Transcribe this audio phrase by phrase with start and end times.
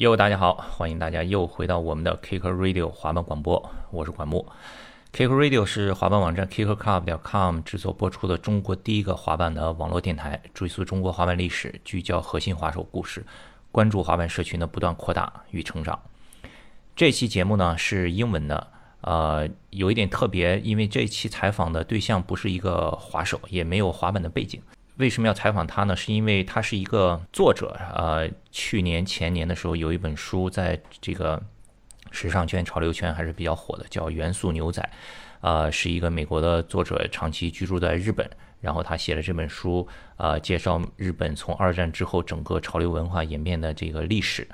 [0.00, 4.46] 哟，大家好，欢迎大家又回到我们的 Kicker Radio 滑板广播，我是管木。
[5.12, 13.22] Kicker Radio 是滑板网站 Kicker Club 点 com 制作播出的中国第一个滑板的网络电台，追溯中国滑板历史，聚焦核心滑手故事，
[13.70, 16.00] 关注滑板社群的不断扩大与成长。
[16.96, 18.68] 这期节目呢是英文的，
[19.02, 24.62] 呃，有一点特别，因为这期采访的对象不是一个滑手，也没有滑板的背景。
[25.00, 25.96] 为什么要采访他呢？
[25.96, 31.42] 是因为他是一个作者，呃，去年前年的时候有一本书在这个
[32.10, 34.82] 时尚圈、潮流圈还是比较火的，叫《元素牛仔》，
[35.40, 38.28] 呃，是一个美国的作者，长期居住在日本，
[38.60, 44.46] 然后他写了这本书，呃，介绍日本从二战之后整个潮流文化演变的这个历史。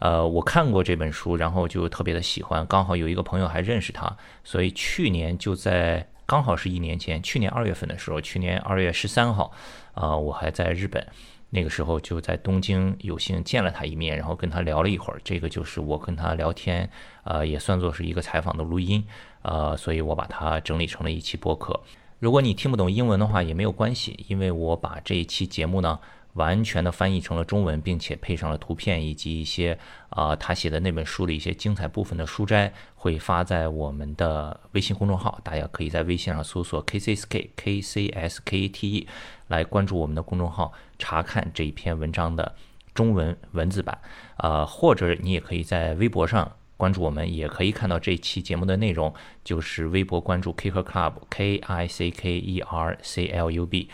[0.00, 6.08] 呃，我看过这本书，然后就特别的喜欢，刚好有一个朋友还认识他，所以去年就在。
[6.30, 9.50] 刚好是一年前，去年二月份的时候，去年二月十三号，
[9.94, 11.04] 啊，我还在日本，
[11.48, 15.20] 那个时候就在东京有幸见了他一面，然后跟他聊了一会儿。
[15.24, 16.88] 这个就是我跟他聊天，
[17.24, 19.04] 啊，也算作是一个采访的录音，
[19.42, 21.80] 啊，所以我把它整理成了一期播客。
[22.20, 25.98] 如果你听不懂英文的话，也没有关系，因为我把这一期节目呢。
[26.34, 29.78] 完全的翻译成了中文，并且配上了图片以及一些
[30.10, 35.40] 啊他写的那本书的一些精彩部分的书摘，会发在我们的微信公众号。
[35.42, 39.06] 大家可以在微信上搜索 KCSK KCSKTE
[39.48, 42.54] 来关注我们的公众号，查看这一篇文章的
[42.94, 44.00] 中文文字版。
[44.36, 49.12] 啊，或者你也可以在微博上关注我们，也可以看到这期节目的内容，
[49.44, 53.90] 就是微博关注 Kicker Club K I C K E R C L U B。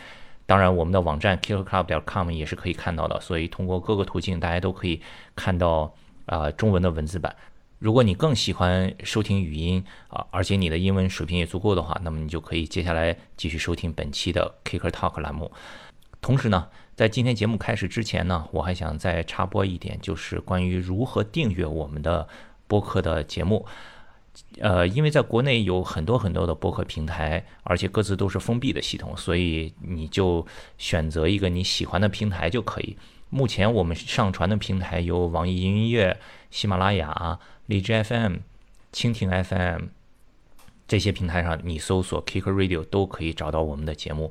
[0.47, 5.01] 当然，我们的网站 kickerclub.com 也是可以看到的，所以通过各个途径，大家都可以
[5.35, 5.93] 看到
[6.27, 7.35] 啊中文的文字版。
[7.79, 15.51] 如果你更喜欢收听语音啊，而且你的英文水平也足够的话，那么你就可以接下来继续收听本期的 Kicker Talk 栏目。
[16.23, 22.27] 同时呢，在今天节目开始之前呢，我还想再插播一点，就是关于如何订阅我们的
[22.67, 23.67] 播客的节目。
[24.59, 30.47] 呃，因为在国内有很多很多的播客平台，而且各自都是封闭的系统，所以你就
[30.79, 32.97] 选择一个你喜欢的平台就可以。
[33.31, 36.19] 目前我们上传的平台有网易云音乐、
[36.51, 38.37] 喜马拉雅、荔枝 FM、
[38.93, 39.87] 蜻蜓 FM
[40.87, 44.31] 这些平台上，你搜索 Kicker Radio 都可以找到我们的节目，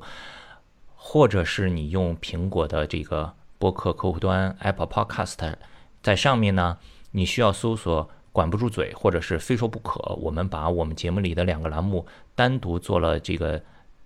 [0.94, 5.54] 或者是你用苹果的这个播客客户端 Apple Podcast，
[6.02, 6.78] 在上面呢，
[7.12, 8.10] 你需要搜索。
[8.36, 9.98] 管不住嘴，或者是非说不可。
[10.16, 12.04] 我们把我们节目里的两个栏目
[12.34, 13.58] 单独做了这个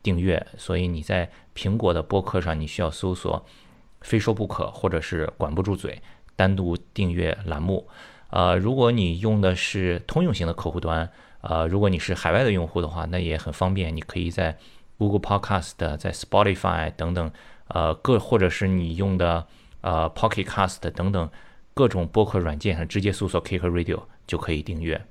[0.04, 3.44] 订阅，所以你在苹果的播客上，你需要搜索
[4.02, 6.00] “非说不可”或者是“管不住嘴”，
[6.36, 7.88] 单独订阅栏目。
[8.28, 11.10] 呃，如果你用的是通用型的客户端，
[11.40, 14.56] 呃，如果你是海外的用户的话，那也很方便，你可以在
[14.96, 17.32] Google Podcast、在 Spotify 等等，
[17.66, 19.44] 呃，各或者是你用的
[19.80, 21.28] 呃 Pocket Cast 等等。
[21.72, 25.04] 各种播客软件上直接搜索 Kicker Radio 就可以订阅。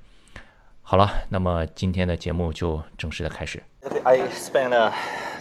[0.80, 3.62] 好了，那么今天的节目就正式的开始。
[4.02, 4.90] I spent uh,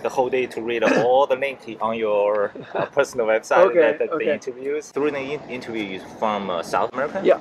[0.02, 4.08] the whole day to read all the link on your uh, personal website Okay, okay.
[4.08, 4.92] the interviews.
[4.92, 7.22] Through the in- interviews from uh, South America.
[7.24, 7.40] Yeah.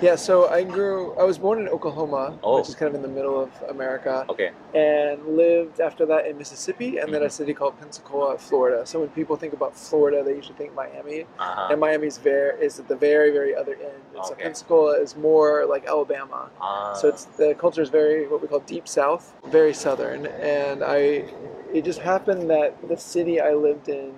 [0.00, 2.58] Yeah, so I grew, I was born in Oklahoma, Oh.
[2.60, 4.50] which is kind of in the middle of America, Okay.
[4.72, 7.32] and lived after that in Mississippi and then a Mhm.
[7.32, 8.86] city called Pensacola, Florida.
[8.86, 11.22] So when people think about Florida, they usually think Miami.
[11.40, 11.68] Uh-huh.
[11.72, 14.00] And Miami's very, is at the very, very other end.
[14.14, 16.48] And So Pensacola is more like Alabama.
[16.60, 20.84] Uh, So it's the culture is very what we call deep south, very southern, and
[20.84, 21.24] I
[21.74, 24.14] it just happened that the city I lived in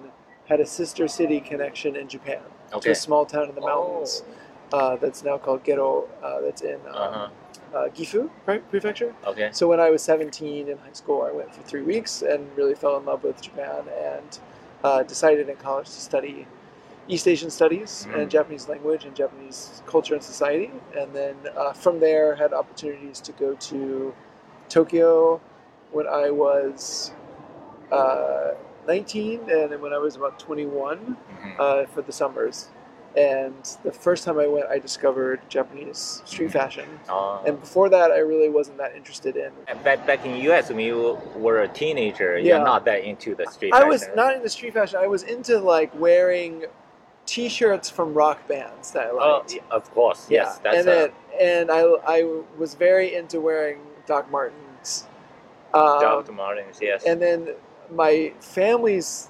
[0.47, 2.41] had a sister city connection in Japan
[2.81, 3.67] to a small town in the Oh.
[4.73, 6.09] Uh, that's now called Gero.
[6.23, 7.29] Uh, that's in um, Uh-huh.
[7.77, 8.31] uh, Gifu
[8.71, 9.15] prefecture.
[9.27, 9.49] Okay.
[9.53, 12.75] So when I was 17 in high school, I went for three weeks and really
[12.75, 13.83] fell in love with Japan
[14.13, 14.39] and
[14.85, 16.47] uh, decided in college to study
[17.09, 18.15] East Asian studies Mm.
[18.23, 20.71] and Japanese language and Japanese culture and society.
[20.97, 24.15] And then uh, from there, had opportunities to go to
[24.69, 25.41] Tokyo
[25.93, 27.13] when I was
[27.91, 28.53] uh,
[28.87, 31.55] 19 and then when I was about 21 Mhm.
[31.59, 32.69] uh, for the summers.
[33.17, 36.87] And the first time I went, I discovered Japanese street fashion.
[37.09, 39.51] Uh, And before that, I really wasn't that interested in.
[39.83, 42.57] back back in US when you were a teenager, Yeah.
[42.57, 43.89] you're not that into the street I fashion.
[43.89, 45.01] was not into street fashion.
[45.03, 46.67] I was into like wearing
[47.27, 49.55] T-shirts from rock bands that I Oh, liked.
[49.55, 50.27] yeah, of course.
[50.29, 50.59] yeah, Yes.
[50.63, 51.11] That's and uh, then
[51.41, 51.83] and I
[52.19, 52.23] I
[52.59, 55.07] was very into wearing Doc Martens.
[55.75, 56.33] Um, Dr.
[56.33, 56.79] Martens.
[56.81, 57.05] Yes.
[57.05, 57.55] and then
[57.93, 59.30] my family's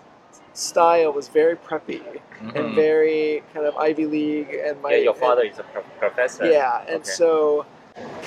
[0.55, 2.02] style was very preppy
[2.43, 2.55] Mhm.
[2.56, 5.82] and very kind of Ivy League, and my yeah, your and- father is a pro-
[5.99, 6.47] professor.
[6.47, 7.11] Yeah, and Okay.
[7.11, 7.67] so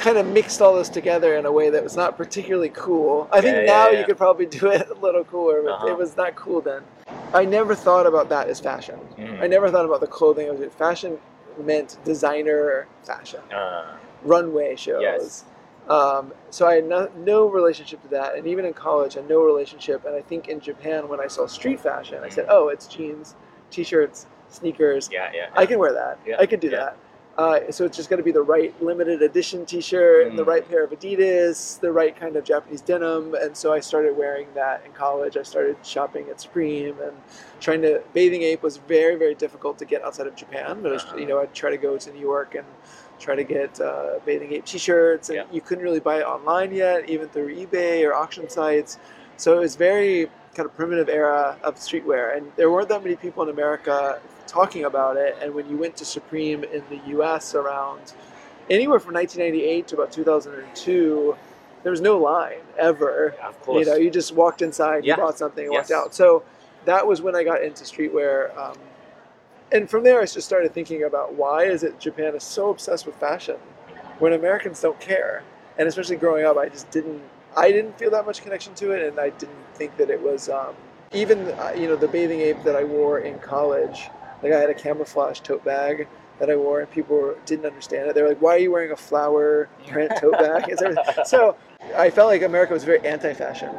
[0.02, 3.28] kind of mixed all this together in a way that was not particularly cool.
[3.32, 4.00] I think Yeah, yeah, now yeah.
[4.00, 5.88] you could probably do it a little cooler, but Uh-huh.
[5.88, 6.82] it was not cool then.
[7.34, 9.00] I never thought about that as fashion.
[9.18, 9.42] Mhm.
[9.42, 10.70] I never thought about the clothing.
[10.72, 11.18] Fashion
[11.58, 13.84] meant designer fashion, Uh,
[14.24, 15.02] runway shows.
[15.02, 15.46] Yes.
[15.90, 19.30] Um, so I had no, no relationship to that, and even in college, I had
[19.30, 20.06] no relationship.
[20.06, 23.36] And I think in Japan, when I saw street fashion, I said, "Oh, it's jeans,
[23.70, 25.10] t-shirts, sneakers.
[25.12, 25.50] yeah, yeah.
[25.54, 26.20] I can wear that.
[26.26, 26.78] Yeah, I can do yeah.
[26.78, 26.98] that."
[27.36, 30.48] Uh, so it's just going to be the right limited edition T-shirt, the Mm.
[30.48, 34.48] right pair of Adidas, the right kind of Japanese denim, and so I started wearing
[34.54, 35.36] that in college.
[35.36, 37.14] I started shopping at Supreme and
[37.60, 38.02] trying to.
[38.14, 40.80] Bathing Ape was very very difficult to get outside of Japan.
[40.84, 41.18] but was, Uh-huh.
[41.18, 42.66] you know, I'd try to go to New York and
[43.20, 45.44] try to get uh, Bathing Ape T-shirts, and Yeah.
[45.52, 49.00] you couldn't really buy it online yet, even through eBay or auction sites.
[49.38, 53.16] So it was very kind of primitive era of streetwear, and there weren't that many
[53.16, 55.38] people in America talking about it.
[55.42, 57.56] And when you went to Supreme in the U.S.
[57.56, 58.14] around
[58.70, 61.36] anywhere from 1998 to about 2002,
[61.84, 63.36] there was no line ever.
[63.44, 63.86] of course.
[63.86, 65.16] You know, you just walked inside, Yeah.
[65.16, 65.90] you bought something, and Yes.
[65.90, 66.16] walked out.
[66.16, 66.44] So
[66.86, 68.56] that was when I got into streetwear.
[68.58, 68.78] Um,
[69.72, 73.06] and from there, I just started thinking about why is it Japan is so obsessed
[73.06, 73.58] with fashion
[74.20, 75.44] when Americans don't care?
[75.78, 77.22] And especially growing up, I just didn't.
[77.56, 80.50] I didn't feel that much connection to it, and I didn't think that it was
[80.50, 80.76] um,
[81.12, 84.10] even uh, you know the bathing ape that I wore in college.
[84.44, 86.08] Like I had a camouflage tote bag
[86.40, 88.16] that I wore, and people were, didn't understand it.
[88.16, 90.74] They were like, "Why are you wearing a flower print tote bag?"
[91.26, 91.56] So
[91.96, 93.70] I felt like America was very anti-fashion,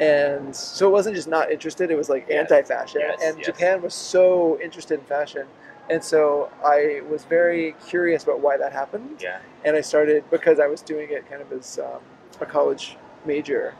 [0.00, 2.50] and so it wasn't just not interested; it was like Yes.
[2.50, 3.00] anti-fashion.
[3.00, 3.46] Yes, and yes.
[3.46, 5.46] Japan was so interested in fashion,
[5.88, 9.20] and so I was very curious about why that happened.
[9.22, 9.38] yeah.
[9.64, 12.00] And I started because I was doing it kind of as um,
[12.40, 13.74] a college major.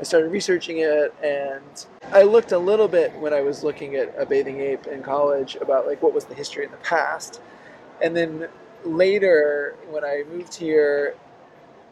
[0.00, 4.14] I started researching it, and I looked a little bit when I was looking at
[4.16, 7.40] a bathing ape in college about like what was the history in the past,
[8.00, 8.48] and then
[8.84, 11.16] later when I moved here,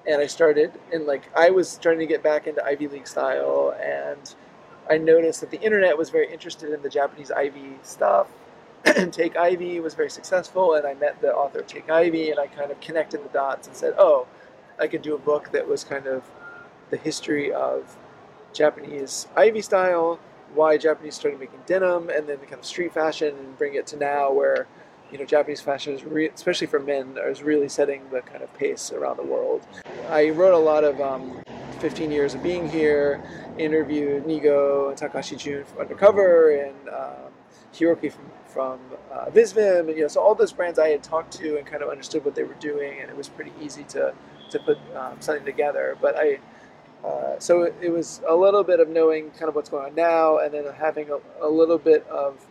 [0.07, 3.77] and I started and like I was trying to get back into Ivy League style,
[3.83, 4.35] and
[4.89, 8.29] I noticed that the internet was very interested in the Japanese Ivy stuff.
[9.11, 12.47] Take Ivy was very successful, and I met the author of Take Ivy, and I
[12.47, 14.29] kind of connected the dots and said, "Oh,
[14.79, 16.23] I could do a book that was kind of
[16.91, 17.97] the history of
[18.53, 20.19] Japanese Ivy style,
[20.55, 23.87] why Japanese started making denim, and then the kind of street fashion, and bring it
[23.89, 24.67] to now where
[25.11, 28.53] you know Japanese fashion is, re- especially for men, is really setting the kind of
[28.55, 29.67] pace around the world.
[30.09, 31.43] I wrote a lot of um,
[31.81, 33.23] 15 years of being here,
[33.59, 37.33] interviewed Nigo and Takahashi Jun from Undercover, and um,
[37.73, 38.81] Hiroki from from
[39.13, 41.83] uh, Visvim, and you know, so all those brands I had talked to and kind
[41.83, 44.15] of understood what they were doing, and it was pretty easy to
[44.49, 45.95] to put um, something together.
[46.01, 46.39] But I,
[47.07, 49.95] uh, so it, it was a little bit of knowing kind of what's going on
[49.95, 52.45] now, and then having a, a little bit of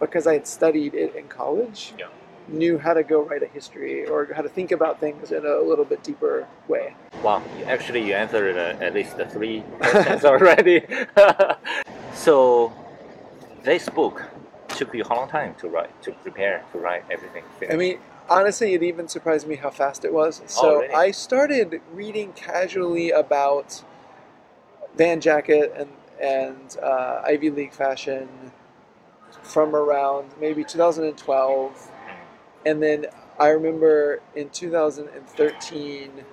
[0.00, 2.06] because I had studied it in college, Yeah.
[2.48, 5.58] knew how to go write a history or how to think about things in a
[5.60, 6.94] little bit deeper way.
[7.22, 10.82] Wow, actually, you answered uh, at least the three questions already.
[12.14, 12.72] so,
[13.62, 14.22] this book
[14.68, 17.44] took you how long time to write, to prepare, to write everything?
[17.70, 17.98] I mean,
[18.30, 20.42] honestly, it even surprised me how fast it was.
[20.46, 20.94] So Oh, really?
[20.94, 23.84] I started reading casually about
[24.96, 25.90] Van Jacket and
[26.20, 28.28] and uh, Ivy League fashion
[29.42, 31.90] from around maybe 2012,
[32.66, 33.06] and then
[33.38, 36.24] I remember in 2013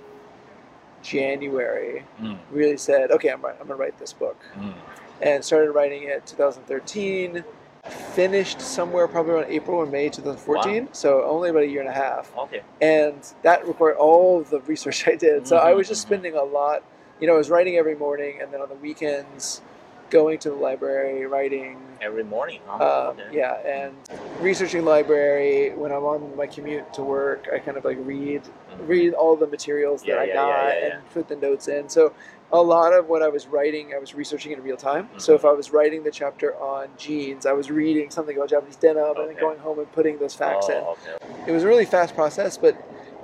[1.03, 4.73] January Mm, really said, okay, I'm, I'm gonna write this book, mm.
[5.21, 7.43] and started writing it 2013.
[7.89, 11.93] Finished somewhere probably around April or May 2014, so only about a year and a
[11.93, 12.61] half Okay.
[12.81, 15.47] and that required all the research I did.
[15.47, 16.07] So I was just Mhm.
[16.09, 16.83] spending a lot.
[17.19, 19.61] You know, I was writing every morning, and then on the weekends,
[20.09, 21.77] going to the library, writing.
[22.01, 22.75] Every morning, huh?
[23.09, 23.23] Um, Okay.
[23.37, 23.93] yeah, and
[24.39, 25.71] researching library.
[25.75, 28.41] When I'm on my commute to work, I kind of like read
[28.85, 31.89] read all the materials that Yeah, I yeah, got yeah, and put the notes in.
[31.89, 32.13] So
[32.51, 35.09] a lot of what I was writing, I was researching in real time.
[35.17, 35.35] So Mhm.
[35.35, 39.17] if I was writing the chapter on jeans, I was reading something about Japanese denim,
[39.17, 41.25] and then going home and putting those facts in Oh, okay.
[41.45, 42.75] it was a really fast process, but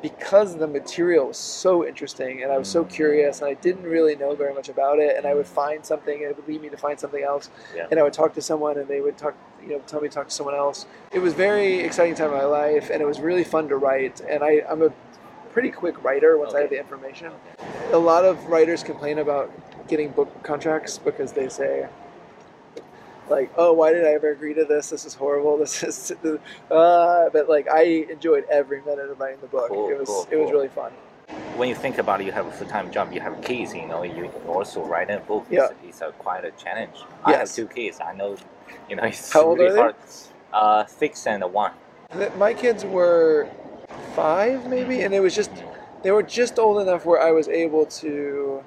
[0.01, 2.89] because the material was so interesting and I was so Mm.
[2.89, 6.21] curious and I didn't really know very much about it, and I would find something
[6.21, 7.87] and it would lead me to find something else, Yeah.
[7.89, 10.13] and I would talk to someone and they would talk, you know, tell me to
[10.13, 10.85] talk to someone else.
[11.13, 14.19] It was very exciting time in my life, and it was really fun to write.
[14.27, 14.91] And I, I'm a
[15.53, 17.31] pretty quick writer once I have the information.
[17.93, 19.51] A lot of writers complain about
[19.87, 21.87] getting book contracts because they say.
[23.29, 24.89] Like, oh, why did I ever agree to this?
[24.89, 25.57] This is horrible.
[25.63, 26.11] This is,
[26.71, 29.69] uh, but like, I enjoyed every minute of writing the book.
[29.69, 30.51] Cool, it was, cool, it was cool.
[30.51, 30.91] really fun.
[31.55, 34.01] When you think about it, you have a full-time job, you have kids, you know,
[34.01, 35.45] you also write a book.
[35.49, 35.65] Yeah.
[35.65, 36.97] It's, it's a, quite a challenge.
[37.23, 37.99] I have two kids.
[38.01, 38.35] I know,
[38.89, 39.79] you know, it's How old really are they?
[39.79, 39.95] hard.
[40.51, 41.73] Uh, six and one.
[42.37, 43.47] My kids were
[44.15, 45.51] five, maybe, and it was just
[46.03, 48.63] they were just old enough where I was able to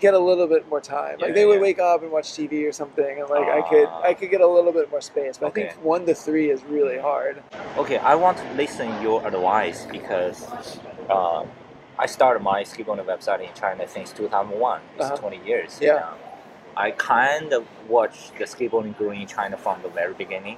[0.00, 1.16] get a little bit more time.
[1.18, 1.60] Yeah, like they would yeah.
[1.60, 4.02] wake up and watch TV or something, and like I could Ah.
[4.02, 5.36] I could get a little bit more space.
[5.38, 7.42] But I think one to three is really hard.
[7.76, 10.46] Okay, I want to listen your advice because
[11.10, 11.44] uh,
[11.98, 14.80] I started my skateboarding website in China since 2001.
[14.96, 15.16] It's Uh-huh.
[15.16, 15.78] 20 years.
[15.80, 15.96] Yeah.
[15.96, 16.14] now.
[16.76, 20.56] I kind of watched the skateboarding growing in China from the very beginning.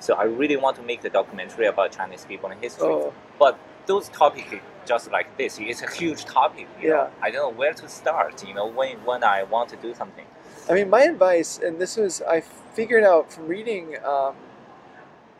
[0.00, 2.88] So I really want to make the documentary about Chinese skateboarding history.
[2.88, 4.54] Oh, But those topics
[4.86, 6.68] just like this, it's a huge topic.
[6.80, 6.94] You know?
[6.96, 7.08] Yeah.
[7.20, 8.46] I don't know where to start.
[8.46, 10.24] You know, when when I want to do something.
[10.68, 14.34] I mean, my advice, and this was I figured out from reading um,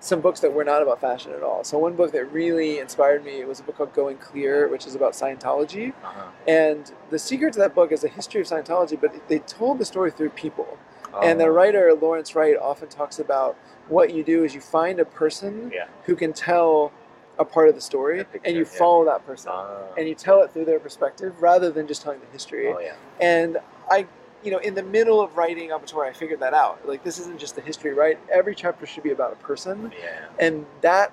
[0.01, 1.65] some books that were not about fashion at all.
[1.65, 4.95] So one book that really inspired me was a book called Going Clear, which is
[4.95, 5.93] about Scientology.
[6.05, 6.23] Uh-huh.
[6.47, 9.85] And the secret to that book is a history of Scientology, but they told the
[9.85, 10.79] story through people.
[11.23, 13.57] And the Oh, writer Lawrence Wright often talks about
[13.89, 15.87] what you do is you find a person Yeah.
[16.05, 16.93] who can tell
[17.39, 18.79] a part of the story, picture, and you yeah.
[18.79, 19.77] follow that person, Ah.
[19.99, 22.69] and you tell it through their perspective rather than just telling the history.
[22.69, 22.95] oh yeah.
[23.21, 23.59] And
[23.91, 24.07] I,
[24.43, 26.87] you know, in the middle of writing Ametora, I figured that out.
[26.89, 28.19] Like this isn't just the history, right?
[28.33, 30.19] Every chapter should be about a person, Yeah.
[30.39, 31.13] and that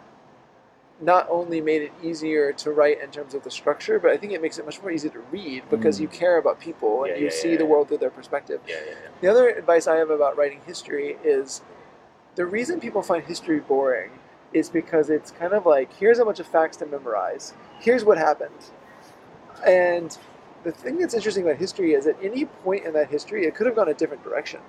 [1.01, 4.31] not only made it easier to write in terms of the structure, but I think
[4.31, 6.01] it makes it much more easy to read because Mm.
[6.03, 8.61] you care about people and Yeah, you see the world through their perspective.
[8.65, 8.95] Yeah, yeah, yeah.
[9.19, 11.61] The other advice I have about writing history is
[12.35, 14.11] the reason people find history boring
[14.53, 17.53] is because it's kind of like here's a bunch of facts to memorize.
[17.79, 18.71] Here's what happened.
[19.65, 20.17] And
[20.63, 23.67] the thing that's interesting about history is at any point in that history, it could
[23.67, 24.59] have gone a different direction.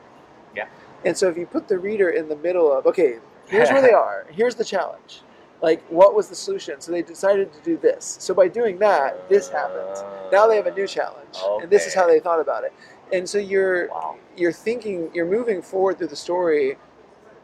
[0.55, 0.67] Yeah.
[1.05, 3.93] And so if you put the reader in the middle of, okay, here's where they
[4.05, 5.23] are, here's the challenge.
[5.63, 6.81] Like, what was the solution?
[6.81, 8.17] So they decided to do this.
[8.21, 9.97] So by doing that, this happened.
[10.31, 12.73] Now they have a new challenge, and this is how they thought about it.
[13.13, 14.17] And so you're Wow.
[14.37, 16.77] you're thinking, you're moving forward through the story,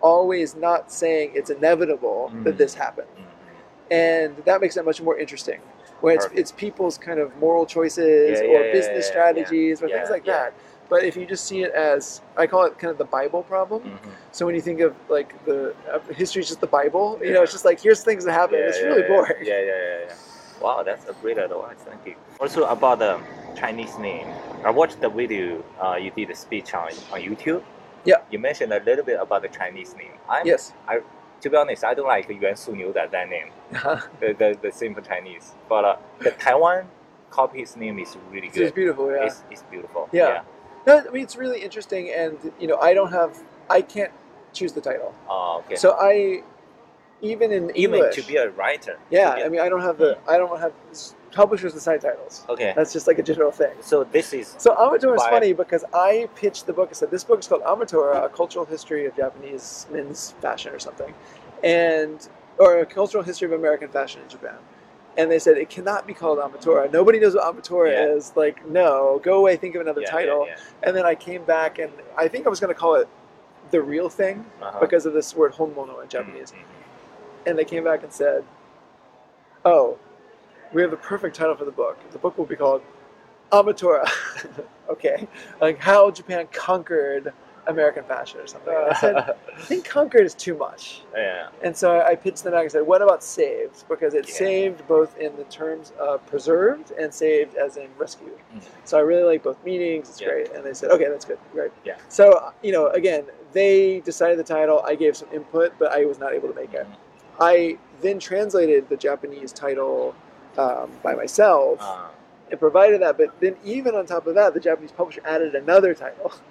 [0.00, 2.58] always not saying it's inevitable that Mm.
[2.58, 3.92] this happened, Mhm.
[3.92, 5.60] and that makes it much more interesting.
[6.00, 10.08] Where it's, it's people's kind of moral choices Yeah, or yeah, business strategies or things
[10.08, 10.54] like that.
[10.88, 13.82] But if you just see it as, I call it kind of the Bible problem.
[13.82, 14.10] Mhm.
[14.32, 17.42] So when you think of like the uh, history is just the Bible, you know,
[17.42, 18.58] it's just like here's things that happen.
[18.60, 19.34] It's really boring.
[19.42, 20.14] Yeah, yeah, yeah, yeah.
[20.62, 21.76] Wow, that's a great advice.
[21.84, 22.14] Thank you.
[22.40, 23.18] Also about the
[23.56, 24.26] Chinese name,
[24.64, 27.62] I watched the video uh, you did a speech on on YouTube.
[28.04, 28.16] Yeah.
[28.30, 30.12] You mentioned a little bit about the Chinese name.
[30.28, 30.72] I'm, Yes.
[31.42, 33.48] To be honest, I don't like Yuan Su Niu that that name,
[34.20, 35.52] the, the, the simple Chinese.
[35.70, 36.86] But uh, the Taiwan
[37.30, 38.62] copy's name is really good.
[38.64, 39.10] it's beautiful.
[39.10, 39.24] Yeah.
[39.24, 40.08] It's, it's beautiful.
[40.12, 40.42] Yeah.
[40.86, 43.38] No, I mean, it's really interesting, and you know, I don't have,
[43.70, 44.12] I can't
[44.52, 45.14] choose the title.
[45.30, 45.76] Oh, okay.
[45.76, 46.42] So I,
[47.22, 48.98] even in Even English, to be a writer.
[49.10, 50.72] yeah, to be a- I mean, I don't have the, I don't have
[51.32, 52.44] publishers decide titles.
[52.48, 52.72] okay.
[52.76, 53.72] That's just like a general thing.
[53.80, 56.88] So this is So Ametora is funny because I pitched the book.
[56.90, 60.78] I said this book is called Ametora: A Cultural History of Japanese Men's Fashion or
[60.78, 61.14] something,
[61.62, 64.56] and or a cultural history of American fashion in Japan.
[65.16, 66.90] And they said it cannot be called Ametora.
[66.92, 68.14] Nobody knows what Ametora Yeah.
[68.16, 68.32] is.
[68.36, 69.56] Like, no, go away.
[69.56, 70.46] Think of another yeah, title.
[70.46, 70.56] yeah.
[70.82, 73.08] And then I came back, and I think I was going to call it
[73.70, 74.78] the real thing Uh-huh.
[74.80, 76.52] because of this word honmono in Japanese.
[76.52, 76.58] Mhm.
[77.46, 78.44] And they came back and said,
[79.64, 79.98] "Oh,
[80.72, 81.98] we have the perfect title for the book.
[82.12, 82.82] The book will be called
[83.52, 84.08] Ametora."
[84.90, 85.28] okay,
[85.60, 87.32] like how Japan conquered
[87.66, 88.74] American fashion or something.
[88.74, 91.48] And I said, "I think conquered is too much." yeah.
[91.62, 93.84] And so I pitched them back and said, "What about saved?
[93.88, 94.46] Because it's Yeah.
[94.46, 98.62] saved both in the terms of preserved and saved as in rescued." Mhm.
[98.84, 100.08] So I really like both meanings.
[100.08, 100.28] It's Yeah.
[100.30, 100.52] great.
[100.52, 101.38] And they said, "Okay, that's good.
[101.52, 101.96] Great." Yeah.
[102.08, 104.80] So you know, again, they decided the title.
[104.84, 106.86] I gave some input, but I was not able to make it.
[106.86, 106.96] Mhm.
[107.40, 110.14] I then translated the Japanese title
[110.58, 112.08] um, by myself Uh,
[112.50, 113.16] and provided that.
[113.16, 116.32] But then, even on top of that, the Japanese publisher added another title.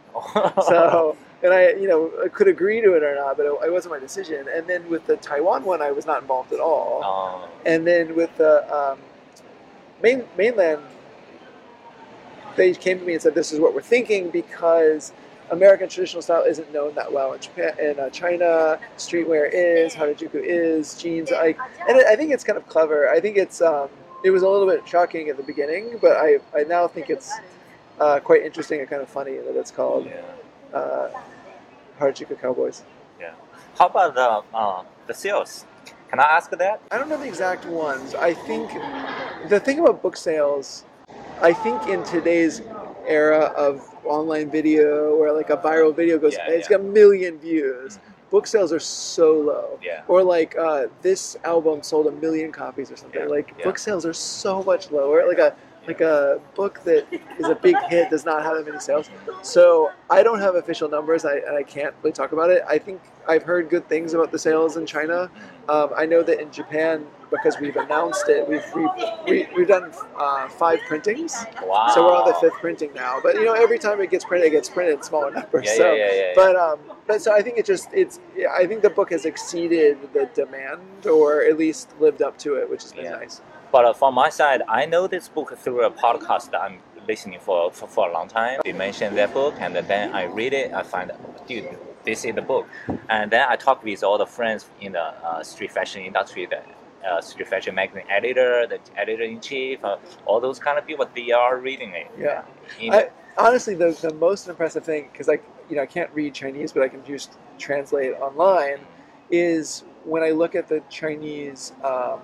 [0.68, 3.72] So, and I, you know, I could agree to it or not, but it, it
[3.72, 4.48] wasn't my decision.
[4.53, 7.01] And then with the Taiwan one, I was not involved at all.
[7.03, 8.98] uh, And then with the um,
[10.01, 10.82] main, mainland,
[12.56, 15.12] they came to me and said, "This is what we're thinking because
[15.51, 18.79] American traditional style isn't known that well in Japan, in uh, China.
[18.98, 21.32] Streetwear is, Harajuku is, jeans.
[21.32, 21.56] I
[21.88, 23.10] and I think it's kind of clever.
[23.10, 23.89] I think it's um,
[24.24, 27.32] it was a little bit shocking at the beginning, but I I now think it's
[28.00, 30.77] uh, quite interesting and kind of funny that it's called yeah.
[30.77, 31.10] uh,
[32.00, 32.84] Harajuku Cowboys.
[33.20, 33.34] Yeah.
[33.77, 35.65] How about the uh, the sales?
[36.10, 36.82] Can I ask that?
[36.89, 38.15] I don't know the exact ones.
[38.15, 38.72] I think
[39.48, 40.86] the thing about book sales,
[41.41, 42.62] I think in today's
[43.10, 46.78] era of online video where like a viral video goes, Yeah, it's yeah.
[46.78, 48.00] got a million views.
[48.30, 49.80] Book sales are so low.
[49.84, 50.04] Yeah.
[50.08, 53.22] Or like uh, this album sold a million copies or something.
[53.22, 55.28] Yeah, Like book sales are so much lower.
[55.28, 55.56] Like a
[55.88, 57.07] Like a book that
[57.39, 59.09] is a big hit does not have that many sales.
[59.41, 61.25] So I don't have official numbers.
[61.25, 62.62] I, I can't really talk about it.
[62.67, 65.31] I think I've heard good things about the sales in China.
[65.67, 68.63] Um, I know that in Japan, because we've announced it, we've
[69.25, 71.36] we, we've done uh, five printings.
[71.63, 71.89] Wow.
[71.93, 73.19] So we're on the fifth printing now.
[73.21, 75.65] But you know, every time it gets printed, it gets printed in smaller numbers.
[75.65, 76.33] Yeah, so, yeah, yeah, yeah, yeah.
[76.36, 78.19] But um, but so I think it just it's
[78.55, 82.69] I think the book has exceeded the demand, or at least lived up to it,
[82.69, 83.12] which has been Yeah.
[83.12, 83.41] nice.
[83.72, 87.40] But uh, from my side, I know this book through a podcast that I'm listening
[87.40, 88.62] for, for for a long time.
[88.64, 90.74] They mentioned that book, and then I read it.
[90.74, 91.12] I find,
[91.48, 92.68] dude, this is the book.
[93.10, 96.62] And then I talk with all the friends in the uh, street fashion industry, the
[97.08, 101.08] uh, street fashion magazine editor, the editor in chief, uh, all those kind of people.
[101.16, 102.08] They are reading it.
[102.18, 102.44] Yeah.
[102.80, 106.34] In- I, honestly, the, the most impressive thing, because I you know I can't read
[106.34, 108.80] Chinese, but I can just translate online,
[109.30, 112.20] is when I look at the Chinese um,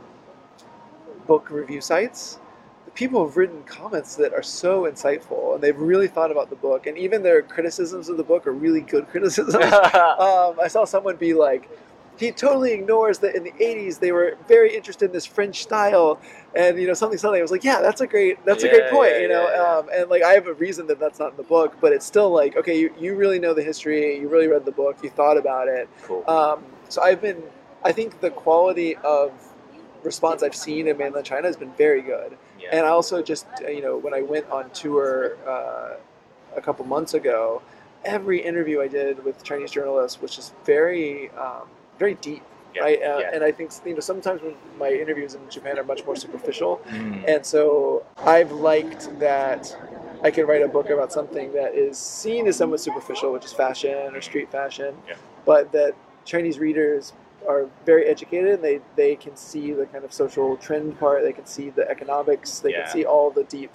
[1.28, 2.40] book review sites.
[2.86, 6.56] the People have written comments that are so insightful, and they've really thought about the
[6.56, 6.88] book.
[6.88, 9.56] And even their criticisms of the book are really good criticisms.
[9.64, 11.70] um, I saw someone be like,
[12.18, 16.20] he totally ignores that in the 80s they were very interested in this French style
[16.56, 18.90] and you know something something I was like yeah that's a great that's a great
[18.90, 19.78] point yeah, you know yeah, yeah.
[19.78, 22.06] Um, and like I have a reason that that's not in the book but it's
[22.06, 25.10] still like okay you, you really know the history you really read the book you
[25.10, 26.24] thought about it cool.
[26.30, 27.44] um, so I've been
[27.84, 29.32] I think the quality of
[30.06, 32.78] response I've seen in mainland China has been very good yeah.
[32.78, 35.96] and I also just, uh, you know, when I went on tour uh,
[36.56, 37.62] a couple months ago,
[38.04, 41.68] every interview I did with Chinese journalists was just very, um,
[42.00, 42.44] very deep,
[42.74, 42.82] yeah.
[42.82, 43.00] right?
[43.02, 43.32] Uh, yeah.
[43.34, 46.82] And I think, you know, sometimes when my interviews in Japan are much more superficial.
[46.88, 47.28] Mm.
[47.28, 49.76] And so I've liked that
[50.24, 53.54] I can write a book about something that is seen as somewhat superficial, which is
[53.54, 55.16] fashion or street fashion, Yeah.
[55.46, 55.94] but that
[56.26, 57.14] Chinese readers
[57.48, 61.34] are very educated and they, they can see the kind of social trend part, they
[61.34, 62.84] can see the economics, they Yeah.
[62.84, 63.72] can see all the deep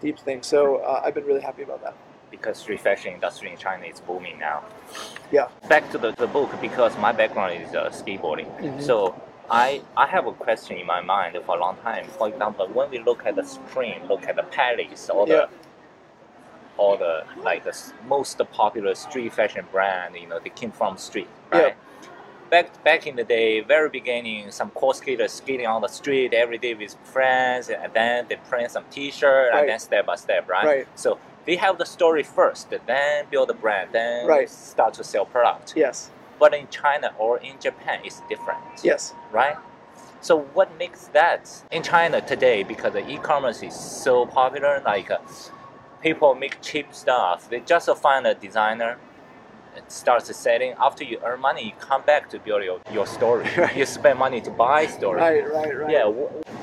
[0.00, 0.46] deep things.
[0.48, 1.94] So uh, I've been really happy about that.
[2.32, 4.62] because street fashion industry in China is booming now.
[5.30, 5.48] Yeah.
[5.68, 8.48] Back to the, the book because my background is uh, skateboarding.
[8.60, 8.82] Mhm.
[8.82, 9.14] So
[9.50, 12.04] I I have a question in my mind for a long time.
[12.18, 15.34] For example, when we look at the Supreme, look at the Palace, all Yeah.
[15.36, 15.48] the
[16.78, 17.14] all the
[17.48, 17.76] like the
[18.08, 21.74] most popular street fashion brand, you know, they came from street, Yeah.
[22.52, 26.58] Back back in the day, very beginning, some cool skaters skating on the street every
[26.58, 29.60] day with friends, and then they print some T-shirt, Right.
[29.60, 30.66] and then step by step, right?
[30.66, 30.86] Right.
[30.94, 34.50] So they have the story first, then build the brand, then Right.
[34.50, 35.72] start to sell product.
[35.74, 36.10] Yes.
[36.38, 39.14] But in China or in Japan, it's different Yes.
[39.32, 39.56] right?
[40.20, 42.64] So what makes that in China today?
[42.64, 45.16] Because the e-commerce is so popular, like uh,
[46.02, 47.48] people make cheap stuff.
[47.48, 48.98] They just find a designer,
[49.76, 50.74] it starts selling.
[50.80, 53.48] After you earn money, you come back to build your, your story.
[53.56, 53.76] Right.
[53.76, 55.20] You spend money to buy story.
[55.20, 55.90] Right, right, right.
[55.90, 56.12] Yeah.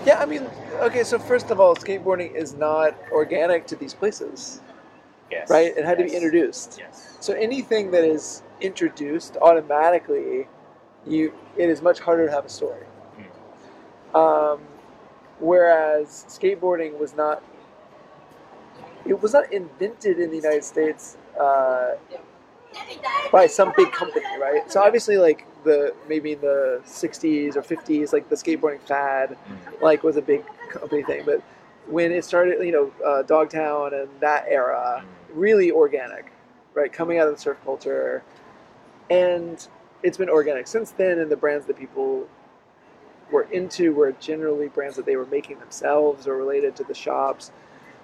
[0.06, 0.48] Yeah, I mean,
[0.80, 4.62] okay, so first of all, skateboarding is not organic to these places,
[5.30, 5.50] Yes.
[5.50, 5.76] right?
[5.76, 6.78] It had to be introduced.
[6.80, 7.18] Yes.
[7.20, 10.48] So anything that is introduced automatically,
[11.06, 12.86] you it is much harder to have a story.
[14.14, 14.62] Um,
[15.40, 17.44] whereas skateboarding was not,
[19.06, 21.92] it was not invented in the United States uh,
[23.32, 24.72] by some big company, right?
[24.72, 29.82] So obviously, like the maybe in the '60s or '50s, like the skateboarding fad, Mm.
[29.82, 31.42] like was a big company thing, but
[31.88, 35.04] when it started, you know, uh, Dogtown and that era,
[35.34, 36.32] really organic,
[36.76, 36.92] right?
[36.94, 38.24] Coming out of the surf culture,
[39.10, 39.68] and
[40.04, 41.20] it's been organic since then.
[41.20, 42.28] And the brands that people
[43.32, 47.52] were into were generally brands that they were making themselves or related to the shops.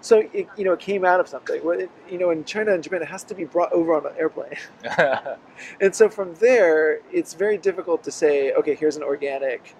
[0.05, 1.65] So it, you know, it came out of something.
[1.65, 4.05] Well, it, you know, in China and Japan, it has to be brought over on
[4.05, 4.53] an airplane.
[5.81, 9.73] And so from there, it's very difficult to say, okay, here's an organic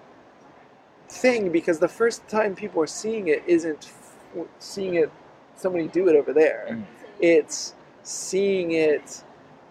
[1.10, 3.92] thing because the first time people are seeing it isn't
[4.36, 5.12] f- seeing it
[5.56, 6.70] somebody do it over there.
[6.72, 6.84] Mm.
[7.20, 9.24] It's seeing it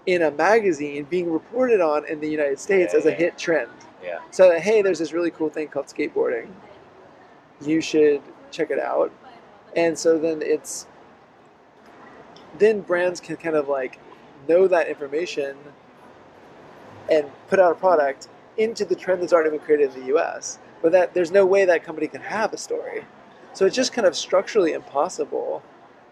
[0.06, 3.16] in a magazine being reported on in the United States Yeah, as a yeah.
[3.16, 3.70] hit trend.
[4.04, 4.18] yeah.
[4.30, 6.46] So hey, there's this really cool thing called skateboarding.
[7.60, 9.10] You should check it out.
[9.76, 10.86] And so then it's
[12.58, 13.98] then brands can kind of like
[14.48, 15.56] know that information
[17.10, 20.58] and put out a product into the trend that's already been created in the US.
[20.82, 23.04] But that there's no way that company can have a story.
[23.52, 25.62] So it's just kind of structurally impossible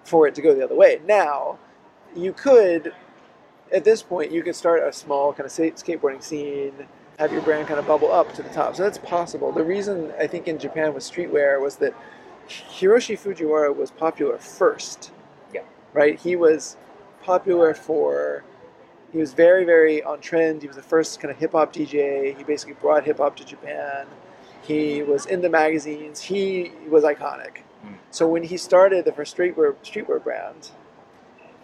[0.05, 1.01] for it to go the other way.
[1.07, 1.59] Now,
[2.15, 2.93] you could
[3.73, 6.73] at this point you could start a small kind of skateboarding scene
[7.19, 10.13] have your brand kind of bubble up to the top so that's possible the reason
[10.19, 11.95] i think in japan with streetwear was that
[12.49, 15.11] hiroshi fujiwara was popular first
[15.55, 15.63] Yeah.
[15.93, 16.77] right he was
[17.23, 18.45] popular for
[19.13, 22.45] he was very very on trend he was the first kind of hip-hop dj he
[22.45, 24.07] basically brought hip-hop to japan
[24.63, 27.97] he was in the magazines he was iconic Mm.
[28.11, 30.71] So when he started the first streetwear streetwear brand,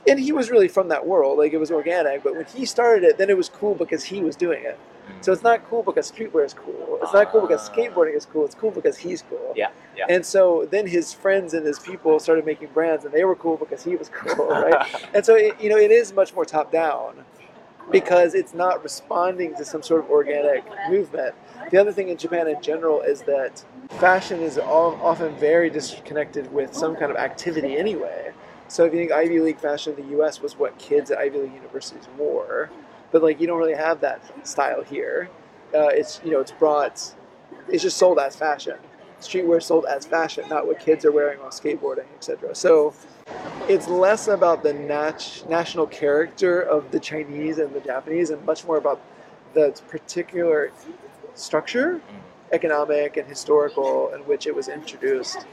[0.08, 2.22] and he was really from that world, like it was organic.
[2.22, 4.78] But when he started it, then it was cool because he was doing it.
[5.20, 6.98] So it's not cool because streetwear is cool.
[7.02, 7.72] It's not cool because Ah.
[7.74, 8.44] skateboarding is cool.
[8.44, 9.52] It's cool because he's cool.
[9.56, 10.06] Yeah, yeah.
[10.08, 13.56] And so then his friends and his people started making brands, and they were cool
[13.56, 14.86] because he was cool, right?
[15.14, 17.24] and so it, you know it is much more top down
[17.90, 21.34] because it's not responding to some sort of organic movement.
[21.70, 23.64] The other thing in Japan in general is that
[23.98, 28.32] fashion is all, often very disconnected with some kind of activity anyway.
[28.68, 30.42] So if you think Ivy League fashion in the U.S.
[30.42, 32.68] was what kids at Ivy League universities wore,
[33.10, 35.28] but like you don't really have that style here.
[35.74, 37.14] Uh, it's you know it's brought,
[37.68, 38.76] it's just sold as fashion.
[39.20, 42.54] Streetwear sold as fashion, not what kids are wearing while skateboarding, etc.
[42.54, 42.94] So
[43.68, 48.64] it's less about the nat- national character of the Chinese and the Japanese, and much
[48.64, 49.00] more about
[49.54, 50.70] the particular
[51.34, 52.00] structure,
[52.52, 55.46] economic and historical, in which it was introduced.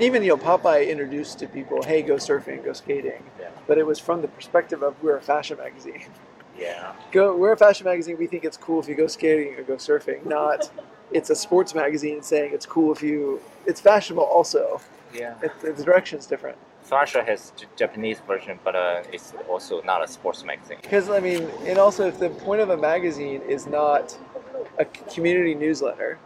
[0.00, 3.48] Even you know, Popeye introduced to people, "Hey, go surfing, go skating," Yeah.
[3.66, 6.02] but it was from the perspective of we're a fashion magazine.
[6.58, 6.92] Yeah.
[7.12, 8.16] Go, we're a fashion magazine.
[8.18, 10.26] We think it's cool if you go skating or go surfing.
[10.26, 10.70] Not,
[11.12, 13.40] it's a sports magazine saying it's cool if you.
[13.66, 14.80] It's fashionable also.
[15.14, 15.34] Yeah.
[15.42, 16.58] It, the direction's different.
[16.84, 20.78] Thrasher has J- Japanese version, but uh, it's also not a sports magazine.
[20.80, 24.16] Because I mean, and also if the point of a magazine is not
[24.78, 26.18] a community newsletter,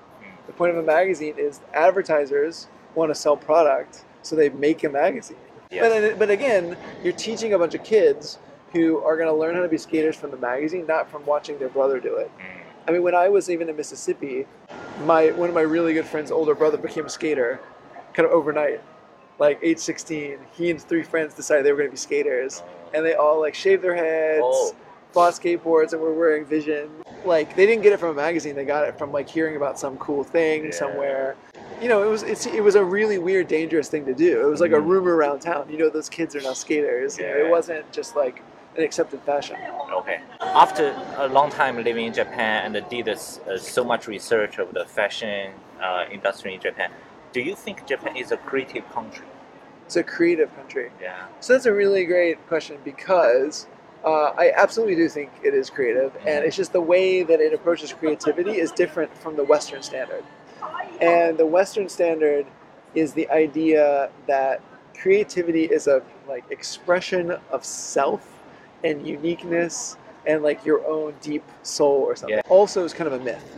[0.46, 4.88] the point of a magazine is advertisers want to sell product, so they make a
[4.88, 5.36] magazine.
[5.70, 5.82] Yes.
[6.10, 8.38] But but again, you're teaching a bunch of kids
[8.72, 11.58] who are going to learn how to be skaters from the magazine, not from watching
[11.58, 12.30] their brother do it.
[12.38, 12.88] Mm.
[12.88, 14.46] I mean, when I was even in Mississippi,
[15.04, 17.60] my one of my really good friends' older brother became a skater,
[18.14, 18.80] kind of overnight.
[19.38, 22.62] Like age 16, he and three friends decided they were going to be skaters,
[22.94, 24.74] and they all like shaved their heads, Oh.
[25.12, 26.90] bought skateboards, and were wearing Vision.
[27.24, 29.78] Like they didn't get it from a magazine; they got it from like hearing about
[29.78, 30.70] some cool thing Yeah.
[30.72, 31.36] somewhere.
[31.80, 34.40] You know, it was it's, it was a really weird, dangerous thing to do.
[34.40, 34.86] It was like a Mhm.
[34.86, 35.66] rumor around town.
[35.70, 37.18] You know, those kids are now skaters.
[37.18, 38.42] You know, it wasn't just like
[38.76, 39.56] an accepted fashion.
[39.92, 40.20] Okay.
[40.40, 44.72] After a long time living in Japan and did this, uh, so much research of
[44.72, 46.90] the fashion uh, industry in Japan,
[47.32, 49.26] do you think Japan is a creative country?
[49.86, 50.90] It's a creative country.
[51.00, 51.26] Yeah.
[51.40, 53.66] So that's a really great question because
[54.04, 57.52] uh, I absolutely do think it is creative, and it's just the way that it
[57.52, 60.24] approaches creativity is different from the Western standard.
[61.00, 62.46] And the Western standard
[62.94, 64.60] is the idea that
[64.98, 68.26] creativity is a like expression of self
[68.84, 72.36] and uniqueness and like your own deep soul or something.
[72.36, 72.42] Yeah.
[72.48, 73.56] Also, is kind of a myth.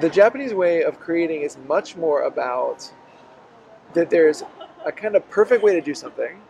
[0.00, 2.90] The Japanese way of creating is much more about
[3.94, 4.42] that there's
[4.84, 6.40] a kind of perfect way to do something,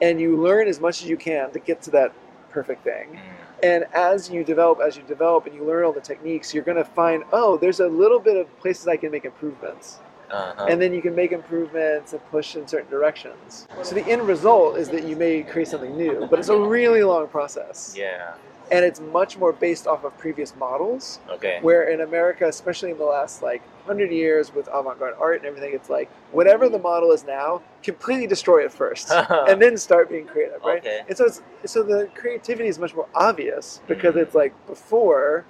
[0.00, 2.12] and you learn as much as you can to get to that
[2.50, 3.08] perfect thing.
[3.12, 3.20] Mm.
[3.62, 6.76] And as you develop, as you develop, and you learn all the techniques, you're going
[6.76, 9.98] to find, oh, there's a little bit of places I can make improvements.
[10.34, 10.66] Uh-huh.
[10.68, 13.68] And then you can make improvements and push in certain directions.
[13.82, 17.02] So the end result is that you may create something new, but it's a really
[17.04, 17.94] long process.
[17.96, 18.34] yeah.
[18.70, 21.20] And it's much more based off of previous models.
[21.28, 21.58] Okay.
[21.60, 25.74] Where in America, especially in the last like hundred years with avant-garde art and everything,
[25.74, 29.10] it's like whatever the model is now, completely destroy it first,
[29.50, 30.78] and then start being creative, right?
[30.78, 31.02] Okay.
[31.06, 31.42] And so it's
[31.74, 34.22] so the creativity is much more obvious because Mhm.
[34.22, 35.44] it's like before,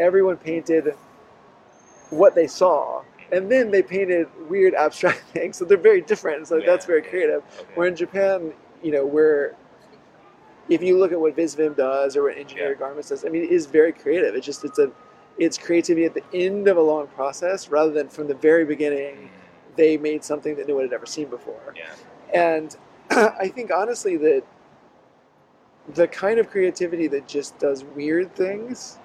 [0.00, 0.94] everyone painted
[2.10, 5.56] what they saw, and then they painted weird abstract things.
[5.56, 6.46] So they're very different.
[6.46, 7.42] So that's very creative.
[7.58, 7.68] Okay.
[7.74, 9.56] Where in Japan, you know, where
[10.68, 12.86] if you look at what Visvim does or what Engineered Yeah.
[12.86, 14.34] Garments does, I mean, it is very creative.
[14.34, 14.90] It's just it's a
[15.38, 19.14] it's creativity at the end of a long process rather than from the very beginning.
[19.16, 19.28] Mm.
[19.76, 21.74] They made something that no one had ever seen before.
[21.74, 21.94] Yeah.
[22.34, 22.76] And
[23.10, 24.44] I think honestly that
[25.94, 28.98] the kind of creativity that just does weird things,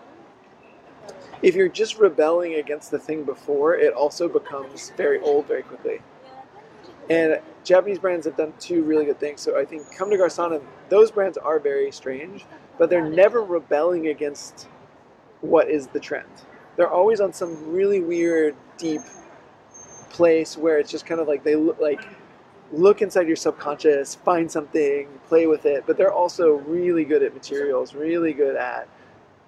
[1.42, 6.02] if you're just rebelling against the thing before, it also becomes very old very quickly.
[7.10, 9.42] And Japanese brands have done two really good things.
[9.42, 12.46] So I think Comme des Garçons, those brands are very strange,
[12.78, 14.68] but they're never rebelling against
[15.42, 16.30] what is the trend.
[16.76, 19.02] They're always on some really weird, deep
[20.10, 22.02] place where it's just kind of like they look like
[22.72, 25.86] look inside your subconscious, find something, play with it.
[25.88, 28.88] But they're also really good at materials, really good at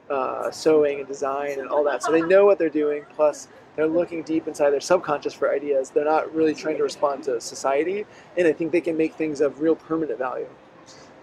[0.10, 2.04] uh, sewing and design and all that.
[2.04, 3.06] So they know what they're doing.
[3.16, 5.90] Plus, they're looking deep inside their subconscious for ideas.
[5.90, 8.06] They're not really trying to respond to society,
[8.38, 10.50] and I think they can make things of real permanent value.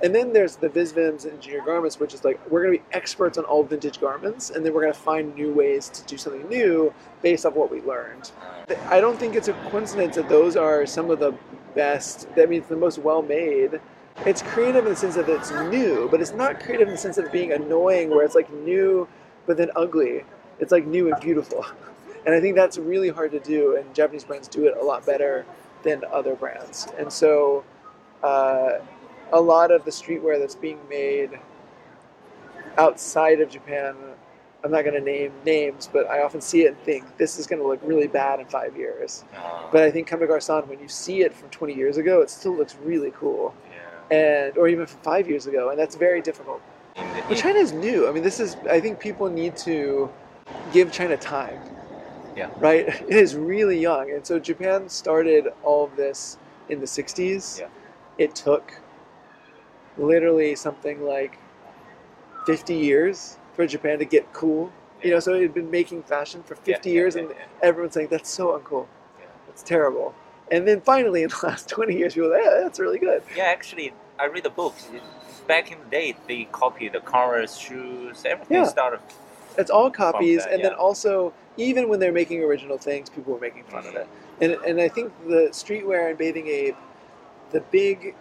[0.03, 2.97] And then there's the Visvims and Engineered Garments, which is like we're going to be
[2.97, 6.19] experts on all vintage garments, and then we're going to find new ways to do
[6.19, 8.31] something new based off what we learned.
[8.89, 11.35] I don't think it's a coincidence that those are some of the
[11.75, 12.27] best.
[12.37, 13.81] That means the most well made.
[14.25, 17.19] It's creative in the sense that it's new, but it's not creative in the sense
[17.19, 19.07] of being annoying, where it's like new
[19.47, 20.25] but then ugly.
[20.59, 21.65] It's like new and beautiful,
[22.25, 23.77] and I think that's really hard to do.
[23.77, 25.45] And Japanese brands do it a lot better
[25.83, 26.89] than other brands.
[26.99, 27.65] And so
[28.23, 28.79] uh,
[29.33, 31.39] a lot of the streetwear that's being made
[32.79, 33.95] outside of Japan,
[34.65, 37.47] I'm not going to name names, but I often see it and think this is
[37.47, 39.25] going to look really bad in five years.
[39.71, 42.31] But I think Comme des Garçons, when you see it from 20 years ago, it
[42.31, 43.55] still looks really cool.
[44.11, 44.47] Yeah.
[44.47, 46.61] And or even from five years ago, and that's very difficult.
[47.29, 48.09] But China is new.
[48.09, 48.57] I mean, this is.
[48.71, 50.11] I think people need to
[50.73, 51.61] give China time.
[52.37, 52.51] Yeah.
[52.59, 52.89] Right.
[53.09, 56.39] It is really young, and so Japan started all of this
[56.69, 57.61] in the '60s.
[57.61, 57.69] Yeah.
[58.19, 58.81] It took
[59.99, 61.39] literally something like
[62.47, 64.71] 50 years for Japan to get cool.
[65.03, 67.31] You know, so it had been making fashion for 50 Yeah, yeah, years, yeah, and
[67.31, 67.37] yeah.
[67.63, 68.87] everyone's saying that's so uncool.
[69.19, 69.27] Yeah.
[69.49, 70.15] It's terrible.
[70.51, 73.23] And then finally, in the last 20 years, people like, yeah, that's really good.
[73.37, 74.89] Yeah, actually, I read the books.
[75.47, 78.25] Back in the day, they copied the Converse shoes.
[78.25, 78.65] Everything Yeah.
[78.65, 79.01] started.
[79.59, 83.41] It's all copies, that, and then also even when they're making original things, people were
[83.41, 84.07] making fun of it.
[84.07, 84.43] Mm-hmm.
[84.43, 86.77] And and I think the streetwear and bathing ape,
[87.53, 88.15] the big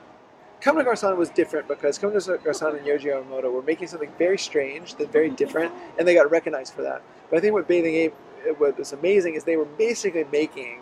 [0.61, 4.11] Comme des Garçons was different because Comme des Garçons and Yohji Yamamoto were making something
[4.17, 5.35] very strange, then very mm-hmm.
[5.35, 7.01] different, and they got recognized for that.
[7.29, 8.13] But I think what Bathing Ape,
[8.57, 10.79] what was amazing is they were basically making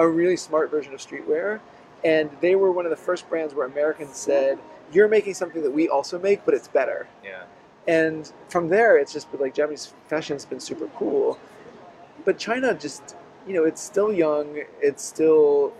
[0.00, 1.60] a really smart version of streetwear,
[2.04, 4.58] and they were one of the first brands where Americans said,
[4.92, 7.44] "You're making something that we also make, but it's better." Yeah.
[7.86, 11.38] and from there it's just been like japanese fashion's been super cool.
[12.26, 14.46] But china just you know it's still young.
[14.82, 15.72] It's still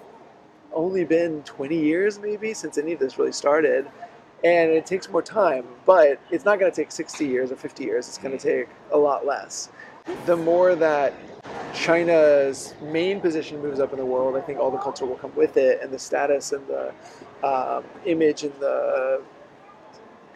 [0.72, 3.86] only been 20 years maybe since any of this really started.
[4.42, 7.84] And it takes more time but it's not going to take 60 years or 50
[7.84, 8.08] years.
[8.08, 8.50] It's going to mm.
[8.52, 9.68] take a lot less
[10.26, 11.14] the more that
[11.74, 15.34] china's main position moves up in the world i think all the culture will come
[15.36, 16.92] with it and the status and the
[17.42, 19.22] um, image and the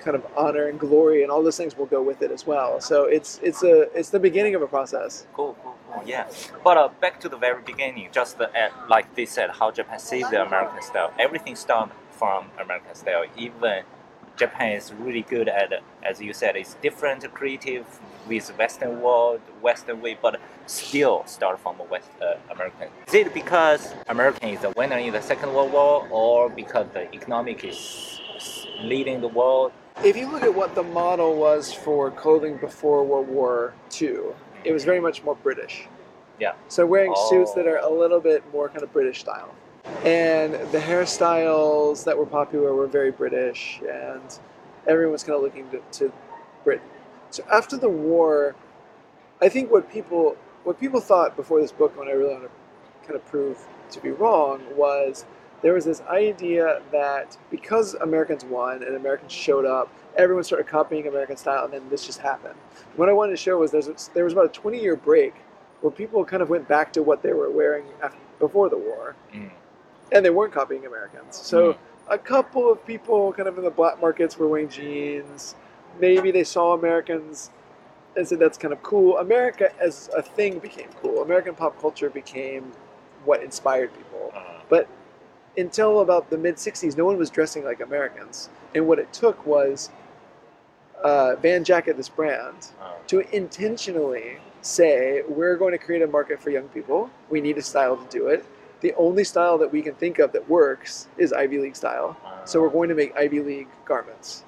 [0.05, 2.81] kind of honor and glory and all those things will go with it as well.
[2.81, 5.27] So it's it's a it's the beginning of a process.
[5.33, 6.03] Cool, cool, cool.
[6.07, 6.29] Yeah.
[6.63, 8.49] But uh, back to the very beginning, just uh,
[8.89, 11.13] like they said, how Japan saved the American style.
[11.19, 13.25] Everything started from American style.
[13.37, 13.83] Even
[14.37, 15.73] Japan is really good at,
[16.03, 17.87] as you said, it's different creative
[18.29, 22.89] with Western world, Western way, but still start from a West uh, American.
[23.09, 27.13] Is it because American is the winner in the Second World War, or because the
[27.15, 28.21] economic is
[28.81, 29.73] leading the world?
[30.05, 34.19] If you look at what the model was for clothing before World War II,
[34.65, 35.87] it was very much more British.
[36.41, 36.55] Yeah.
[36.69, 37.57] So wearing suits Oh.
[37.57, 39.55] that are a little bit more kind of British style.
[40.05, 44.39] And the hairstyles that were popular were very British, and
[44.87, 46.13] everyone's kind of looking to, to
[46.65, 46.89] Britain.
[47.35, 48.55] So after the war,
[49.43, 52.51] I think what people what people thought before this book, when I really want to
[53.07, 53.59] kind of prove
[53.91, 55.25] to be wrong, was
[55.61, 61.09] there was this idea that because Americans won and Americans showed up, everyone started copying
[61.09, 62.55] American style, and then this just happened.
[62.95, 65.35] What I wanted to show was there's there was about a 20 year break
[65.81, 69.17] where people kind of went back to what they were wearing after, before the war,
[69.35, 69.51] Mm.
[70.13, 71.35] and they weren't copying Americans.
[71.37, 71.77] So
[72.09, 75.57] a couple of people kind of in the black markets were wearing jeans.
[76.01, 77.51] Maybe they saw Americans
[78.17, 79.19] and said that's kind of cool.
[79.19, 81.23] America as a thing became cool.
[81.23, 82.73] American pop culture became
[83.25, 84.33] what inspired people.
[84.35, 84.89] Uh, But
[85.57, 88.51] until about the mid 60s, no one was dressing like Americans.
[88.75, 89.91] And what it took was
[91.03, 96.41] uh, Van Jacket, this brand, uh, to intentionally say, we're going to create a market
[96.41, 97.11] for young people.
[97.31, 98.45] We need a style to do it.
[98.81, 102.17] The only style that we can think of that works is Ivy League style.
[102.25, 104.45] uh, So we're going to make Ivy League garments.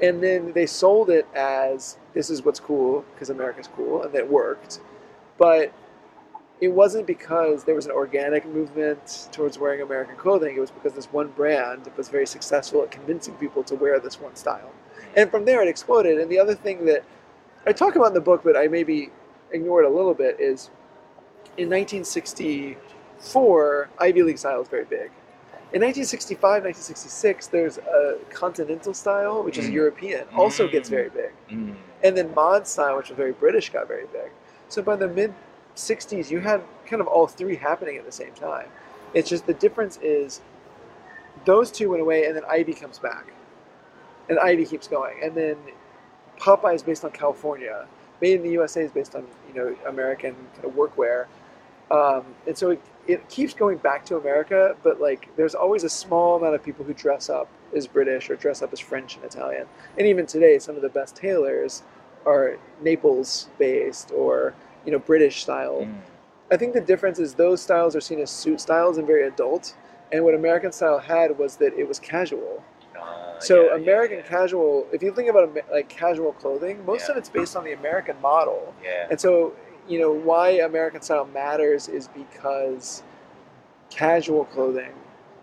[0.00, 4.30] And then they sold it as this is what's cool because America's cool, and it
[4.30, 4.80] worked.
[5.38, 5.72] But
[6.60, 10.54] it wasn't because there was an organic movement towards wearing American clothing.
[10.56, 14.20] It was because this one brand was very successful at convincing people to wear this
[14.20, 14.72] one style.
[15.16, 16.18] And from there it exploded.
[16.18, 17.04] And the other thing that
[17.66, 19.10] I talk about in the book, but I maybe
[19.52, 20.70] ignored a little bit, is
[21.56, 25.10] in 1964, Ivy League style was very big.
[25.70, 29.72] In 1965, 1966, there's a continental style, which is Mm.
[29.74, 30.92] European, also gets Mm.
[30.92, 31.32] very big.
[31.50, 34.30] mm, And then mod style, which was very British, got very big.
[34.68, 35.34] So by the mid
[35.74, 38.68] 60s, you had kind of all three happening at the same time.
[39.14, 40.40] It's just the difference is
[41.44, 43.26] those two went away, and then Ivy comes back,
[44.28, 45.56] and Ivy keeps going, and then
[46.38, 47.86] Popeye is based on California.
[48.20, 51.26] Made in the USA is based on you know American kind of workwear,
[51.90, 54.76] um, and so it, it keeps going back to America.
[54.82, 58.36] But like, there's always a small amount of people who dress up as British or
[58.36, 59.66] dress up as French and Italian.
[59.96, 61.82] And even today, some of the best tailors
[62.26, 65.82] are Naples based or you know British style.
[65.82, 65.94] mm.
[66.50, 69.74] I think the difference is those styles are seen as suit styles and very adult,
[70.12, 72.62] and what American style had was that it was casual.
[72.98, 74.24] Uh, So yeah, yeah, American yeah.
[74.24, 77.12] casual, if you think about like casual clothing, most Yeah.
[77.12, 78.74] of it's based on the American model.
[78.82, 79.08] Yeah.
[79.10, 79.52] And so,
[79.88, 83.02] you know, why American style matters is because
[83.90, 84.92] casual clothing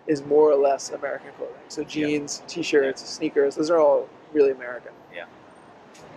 [0.06, 1.56] is more or less American clothing.
[1.68, 4.92] So jeans, t-shirts, sneakers, those are all really American.
[5.14, 5.24] Yeah.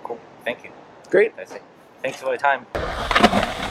[0.03, 0.19] Cool.
[0.43, 0.69] Thank you.
[1.09, 1.35] Great.
[1.35, 1.63] That's it.
[2.01, 3.65] Thanks for your time.